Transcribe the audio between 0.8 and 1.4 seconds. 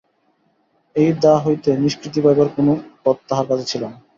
এই দাহ